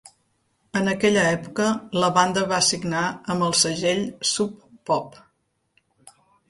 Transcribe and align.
En 0.79 0.87
aquella 0.93 1.25
època, 1.33 1.67
la 2.05 2.09
banda 2.17 2.47
va 2.55 2.63
signar 2.71 3.05
amb 3.35 3.47
el 3.49 3.55
segell 3.61 4.05
Sub 4.35 4.59
Pop. 4.91 5.23